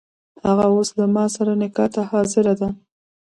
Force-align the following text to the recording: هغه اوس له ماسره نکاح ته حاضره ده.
هغه 0.45 0.65
اوس 0.73 0.89
له 0.99 1.05
ماسره 1.15 1.53
نکاح 1.61 1.89
ته 1.93 2.01
حاضره 2.09 2.53
ده. 2.59 2.69